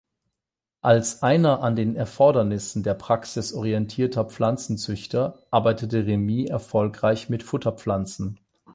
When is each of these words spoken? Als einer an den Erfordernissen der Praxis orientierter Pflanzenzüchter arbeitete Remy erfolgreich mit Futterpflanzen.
Als 0.81 1.21
einer 1.21 1.61
an 1.61 1.75
den 1.75 1.95
Erfordernissen 1.95 2.81
der 2.81 2.95
Praxis 2.95 3.53
orientierter 3.53 4.23
Pflanzenzüchter 4.25 5.37
arbeitete 5.51 6.07
Remy 6.07 6.45
erfolgreich 6.47 7.29
mit 7.29 7.43
Futterpflanzen. 7.43 8.39